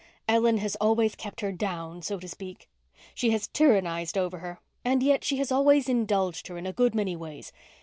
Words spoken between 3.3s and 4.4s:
tyrannized over